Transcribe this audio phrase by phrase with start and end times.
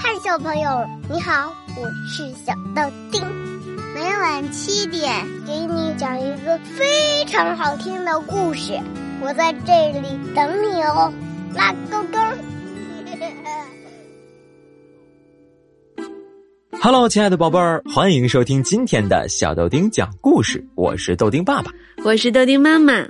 [0.00, 3.20] 嗨，小朋友，你好，我是小豆丁。
[3.92, 8.78] 每晚七点给你讲一个非常好听的故事，
[9.20, 11.12] 我在这里等你哦，
[11.52, 12.18] 拉钩钩。
[16.80, 20.64] Hello，亲爱的宝贝儿，欢迎收听今天的小豆丁讲故事。
[20.76, 21.72] 我是豆丁爸爸，
[22.04, 23.04] 我是豆丁妈妈，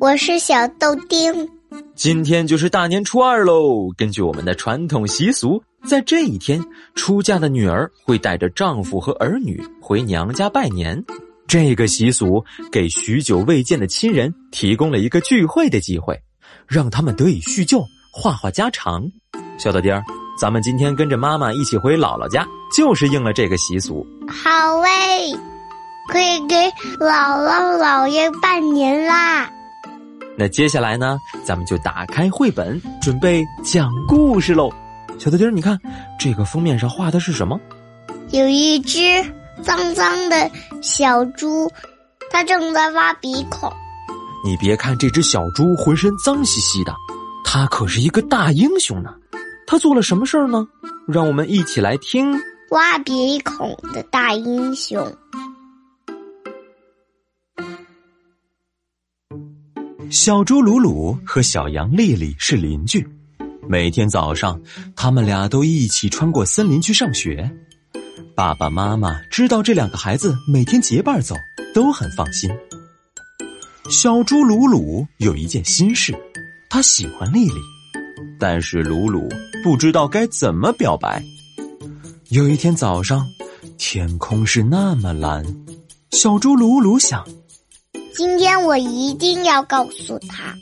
[0.00, 1.48] 我是小豆丁。
[1.94, 3.92] 今天就是大年初二喽。
[3.96, 11.02] 根据我们的传统习俗，在这一天，出嫁的女儿会带着丈夫和儿女回娘家拜年。
[11.46, 12.42] 这个习俗
[12.72, 16.18] 给许久未见的亲人提供了一个聚会的机会，
[16.66, 19.04] 让他们得以叙旧，话话家常。
[19.58, 20.02] 小豆丁儿。
[20.36, 22.44] 咱们今天跟着妈妈一起回姥姥家，
[22.76, 24.04] 就是应了这个习俗。
[24.26, 24.88] 好喂，
[26.08, 26.56] 可以给
[26.98, 29.48] 姥姥姥爷拜年啦。
[30.36, 34.68] 那接下来呢，咱们就打开绘本，准备讲故事喽。
[35.18, 35.80] 小豆丁，你看
[36.18, 37.58] 这个封面上画的是什么？
[38.30, 39.00] 有一只
[39.62, 40.50] 脏脏的
[40.82, 41.70] 小猪，
[42.30, 43.72] 它正在挖鼻孔。
[44.44, 46.92] 你别看这只小猪浑身脏兮兮的，
[47.44, 49.14] 它可是一个大英雄呢。
[49.66, 50.66] 它做了什么事儿呢？
[51.08, 52.34] 让我们一起来听
[52.70, 55.10] 挖鼻孔的大英雄。
[60.10, 63.08] 小猪鲁鲁和小羊丽丽是邻居，
[63.68, 64.60] 每天早上
[64.94, 67.50] 他们俩都一起穿过森林去上学。
[68.34, 71.34] 爸爸妈妈知道这两个孩子每天结伴走，
[71.74, 72.50] 都很放心。
[73.88, 76.14] 小猪鲁鲁有一件心事，
[76.68, 77.60] 他喜欢丽丽。
[78.38, 79.28] 但是鲁鲁
[79.62, 81.22] 不知道该怎么表白。
[82.30, 83.26] 有一天早上，
[83.78, 85.44] 天空是那么蓝，
[86.10, 87.24] 小猪鲁鲁想：
[88.14, 90.54] 今天我一定要告诉他。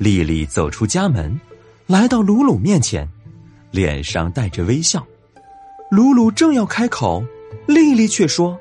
[0.00, 1.38] 丽丽走出家门，
[1.86, 3.06] 来到鲁鲁面前，
[3.70, 5.06] 脸上带着微笑。
[5.90, 7.22] 鲁鲁正要开口，
[7.66, 8.58] 丽丽却说：“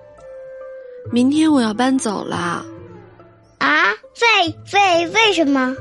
[1.13, 2.65] 明天我要搬走了。”
[3.57, 3.85] 啊，
[4.43, 5.73] 为为为什么？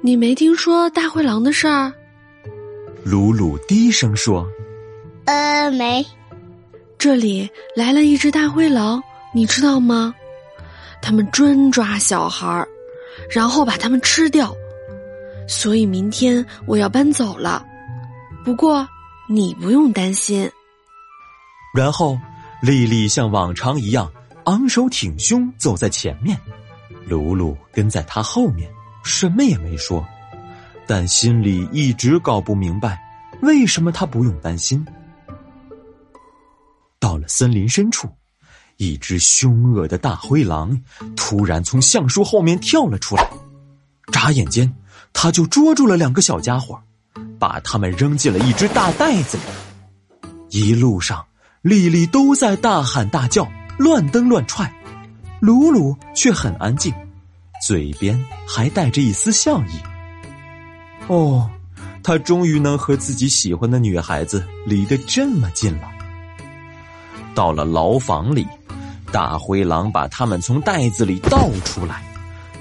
[0.00, 1.92] 你没听说大灰狼的事儿？
[3.04, 4.48] 鲁鲁低声说
[5.26, 6.02] ：“呃，没。
[6.96, 7.46] 这里
[7.76, 9.02] 来了一只大灰狼，
[9.34, 10.14] 你知道吗？
[11.02, 12.66] 他们专抓小孩儿，
[13.30, 14.54] 然后把它们吃掉。
[15.46, 17.64] 所以明天我要搬走了。
[18.44, 18.86] 不过
[19.28, 20.50] 你不用担心。”
[21.74, 22.18] 然后，
[22.62, 24.10] 丽丽像往常一样
[24.44, 26.38] 昂首挺胸走在前面，
[27.06, 28.70] 鲁鲁跟在她后面。
[29.02, 30.02] 什么也没说，
[30.86, 32.98] 但心里一直搞不明白，
[33.42, 34.82] 为什么他不用担心。
[36.98, 38.08] 到了森林深处，
[38.76, 40.80] 一只凶恶的大灰狼
[41.16, 43.28] 突然从橡树后面跳了出来，
[44.12, 44.72] 眨眼间，
[45.12, 46.80] 他就捉住了两个小家伙，
[47.38, 49.42] 把他们扔进了一只大袋子里。
[50.50, 51.24] 一路上，
[51.62, 53.46] 丽丽都在大喊大叫，
[53.78, 54.72] 乱蹬乱踹，
[55.40, 56.92] 鲁鲁却很安静。
[57.66, 59.78] 嘴边还带着一丝笑意。
[61.06, 61.48] 哦，
[62.02, 65.88] 他终于能和自己喜欢的女孩子离得这么近了。
[67.34, 68.46] 到了牢房里，
[69.14, 72.02] 大灰狼把它们从袋子里倒出来，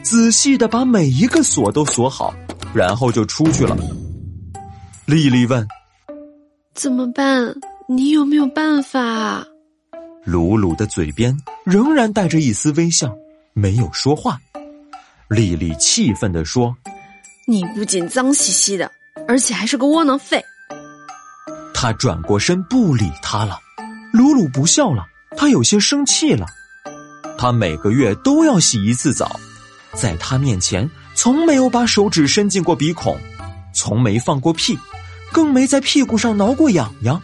[0.04, 2.32] 仔细的把每一个锁都锁好，
[2.76, 3.76] 然后就出去了。
[5.08, 5.68] 丽丽问
[6.76, 7.52] ：“怎么办？
[7.90, 9.44] 你有没有办法？”
[10.24, 13.12] 鲁鲁的嘴边仍然带着一丝微笑，
[13.54, 14.38] 没有说话。
[15.30, 16.78] 丽丽气愤地说
[17.50, 18.92] ：“你不仅脏兮兮的，
[19.28, 20.40] 而且还是个窝囊废。”
[21.74, 23.58] 他转过身不理他了。
[24.14, 25.04] 鲁鲁不笑了，
[25.36, 26.46] 他有些生气了。
[27.38, 29.40] 他每个月都要洗一次澡，
[29.94, 33.18] 在他面前从没有把手指伸进过鼻孔，
[33.74, 34.78] 从没放过屁，
[35.32, 37.22] 更没在屁股上挠过痒痒。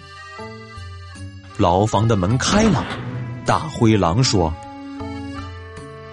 [1.58, 2.86] 牢房的门开了，
[3.46, 4.54] 大灰狼说。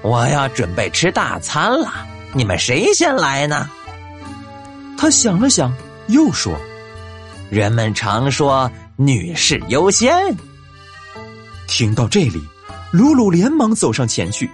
[0.02, 3.68] 我要准备吃大餐了，你们谁先来呢？
[4.96, 5.72] 他想了想，
[6.06, 6.54] 又说
[7.50, 10.14] ：“人们常说女士优先。”
[11.66, 12.42] 听到这里，
[12.92, 14.50] 鲁鲁连忙走上前去：“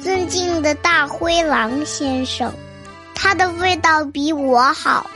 [0.00, 2.52] 尊敬的大灰狼先生，
[3.14, 5.08] 它的味道比我好，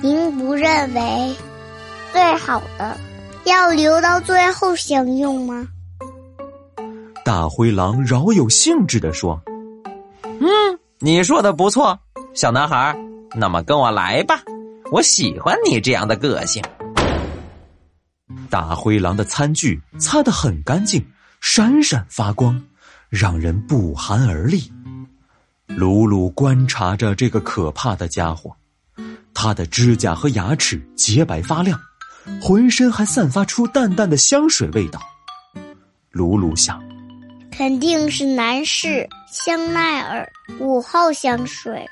[0.00, 1.34] 您不认为
[2.12, 2.96] 最好的
[3.44, 5.66] 要留到最后享用吗？”
[7.24, 9.40] 大灰狼饶有兴致地说
[10.22, 10.46] ：“嗯，
[11.00, 11.98] 你说的不错，
[12.34, 12.96] 小男孩，
[13.34, 14.40] 那么跟我来吧，
[14.92, 16.62] 我喜欢你这样的个性。”
[18.46, 21.04] 大灰狼的餐具擦得很干净，
[21.40, 22.62] 闪闪发光，
[23.08, 24.72] 让人不寒而栗。
[25.66, 28.56] 鲁鲁观察着这个可怕的家伙，
[29.34, 31.78] 他的指甲和牙齿洁白发亮，
[32.40, 35.00] 浑身还散发出淡淡的香水味道。
[36.10, 36.82] 鲁鲁想，
[37.50, 41.84] 肯定是男士香奈儿五号香水。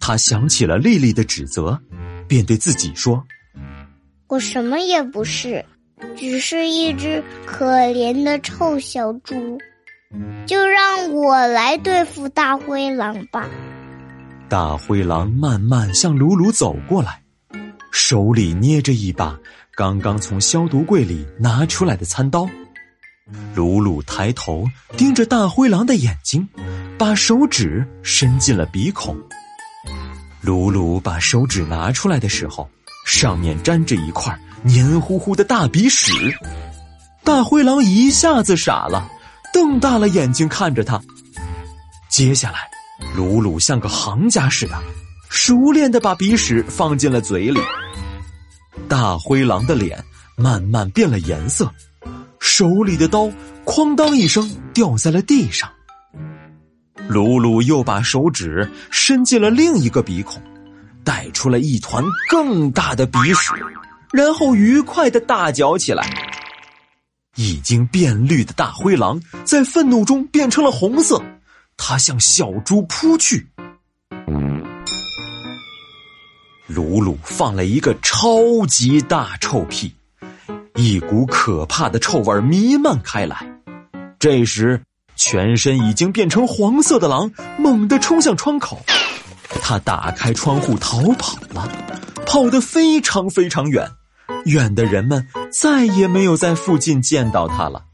[0.00, 1.80] 他想起了丽丽的指责，
[2.26, 3.24] 便对自己说
[4.28, 5.64] ：“我什么也不是，
[6.16, 9.58] 只是一只可怜的臭小猪。
[10.46, 13.48] 就让我来对付大灰狼吧。”
[14.48, 17.22] 大灰狼慢慢向鲁鲁走过来，
[17.90, 19.38] 手里捏着一把
[19.74, 22.48] 刚刚从消毒柜里拿出来的餐刀。
[23.54, 24.64] 鲁鲁抬头
[24.96, 26.46] 盯着大灰狼的眼睛，
[26.98, 29.16] 把手指伸进了鼻孔。
[30.40, 32.68] 鲁鲁把手指拿出来的时候，
[33.08, 36.12] 上面粘着一块黏糊糊的大鼻屎。
[37.24, 39.10] 大灰狼一下子傻了，
[39.52, 41.00] 瞪大了眼睛看着他。
[42.08, 42.68] 接下来。
[43.16, 44.76] 鲁鲁像个行家似的，
[45.30, 47.60] 熟练的把鼻屎放进了嘴里。
[48.88, 50.04] 大灰狼的脸
[50.36, 51.72] 慢慢变了颜色，
[52.40, 53.30] 手里的刀
[53.64, 55.70] 哐当一声掉在了地上。
[57.08, 60.42] 鲁鲁又把手指伸进了另一个鼻孔，
[61.08, 63.54] 带出了一团更大的鼻屎，
[64.12, 66.06] 然后愉快的大嚼起来。
[67.34, 71.22] 已经变绿的大灰狼在愤怒中变成了红色。
[71.78, 73.46] 它向小猪扑去，
[76.66, 79.94] 鲁鲁放了一个超级大臭屁，
[80.74, 83.46] 一股可怕的臭味弥漫开来。
[84.18, 84.82] 这时，
[85.16, 88.84] 全身已经变成黄色的狼猛地冲向窗口，
[89.60, 91.68] 他打开窗户逃跑了，
[92.26, 93.88] 跑得非常非常远，
[94.46, 97.84] 远的人们再也没有在附近见到他了。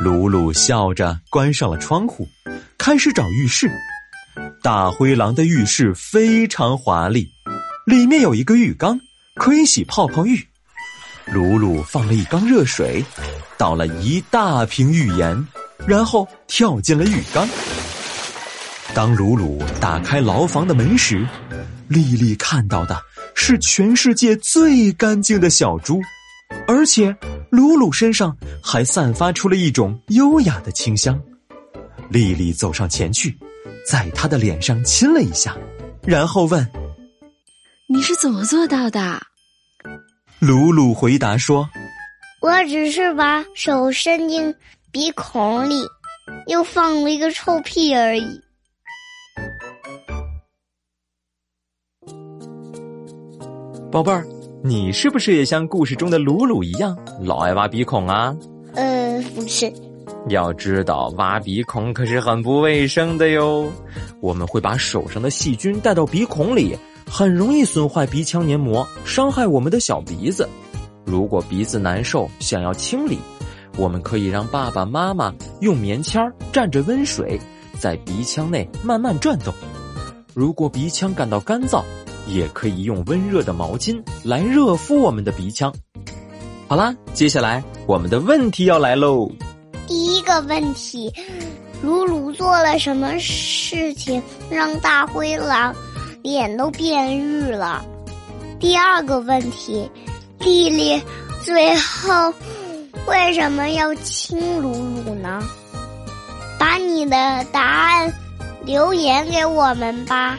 [0.00, 2.26] 鲁鲁笑着关上了窗户，
[2.76, 3.70] 开始找浴室。
[4.62, 7.26] 大灰狼的浴室非常华丽，
[7.86, 9.00] 里面有一个浴缸，
[9.36, 10.46] 可以洗泡泡浴。
[11.26, 13.04] 鲁鲁放了一缸热水，
[13.56, 15.48] 倒了一大瓶浴盐，
[15.86, 17.48] 然后跳进了浴缸。
[18.96, 21.28] 当鲁鲁打开牢房的门时，
[21.86, 22.98] 丽丽看到的
[23.34, 26.00] 是全世界最干净的小猪，
[26.66, 27.14] 而且。
[27.50, 31.20] 鲁鲁身上还散发出了一种优雅的清香，
[32.08, 33.38] 丽丽走上前去，
[33.86, 35.54] 在他的脸上亲了一下，
[36.02, 36.66] 然后问
[37.86, 39.20] ：“你是怎么做到的？”
[40.40, 41.68] 鲁鲁回答说
[42.40, 44.54] ：“我只是把手伸进
[44.90, 45.82] 鼻孔里，
[46.46, 48.40] 又放了一个臭屁而已。”
[53.96, 54.26] 宝贝儿。
[54.62, 58.36] 你是不是也像故事中的鲁鲁一样，老爱挖鼻孔啊？
[58.74, 59.72] 呃，不是。
[60.28, 63.72] 要知道，挖鼻孔可是很不卫生的哟。
[64.20, 66.76] 我们会把手上的细菌带到鼻孔里，
[67.10, 70.46] 很容易损坏鼻腔黏膜，伤害我们的小鼻子。
[71.06, 73.18] 如果鼻子难受，想要清理，
[73.78, 75.32] 我们可以让爸爸妈妈
[75.62, 76.22] 用棉签
[76.52, 77.40] 蘸着温水，
[77.78, 79.54] 在鼻腔内慢慢转动。
[80.34, 81.82] 如果鼻腔感到干燥，
[82.26, 85.72] 也可以用温热的毛巾来热敷我们的鼻腔。
[86.68, 89.30] 好啦，接下来我们的问题要来喽。
[89.86, 91.12] 第一个问题，
[91.82, 94.20] 鲁鲁做了什么事情
[94.50, 95.74] 让大灰狼
[96.22, 97.84] 脸都变绿了？
[98.58, 99.88] 第二个问题，
[100.40, 101.00] 丽丽
[101.44, 102.34] 最后
[103.06, 105.40] 为什么要亲鲁鲁呢？
[106.58, 108.12] 把你的答案
[108.64, 110.36] 留言给我们吧。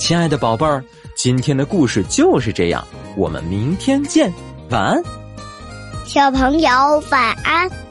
[0.00, 0.82] 亲爱的宝贝儿，
[1.14, 2.82] 今天的故事就是这样，
[3.18, 4.32] 我们明天见，
[4.70, 5.02] 晚安，
[6.06, 6.70] 小朋友
[7.10, 7.89] 晚安。